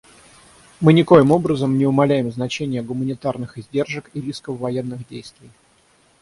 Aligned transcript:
Мы 0.79 0.93
никоим 0.93 1.29
образом 1.29 1.77
не 1.77 1.85
умаляем 1.85 2.31
значения 2.31 2.81
гуманитарных 2.81 3.59
издержек 3.59 4.09
и 4.15 4.21
рисков 4.21 4.57
военных 4.57 5.07
действий. 5.07 5.51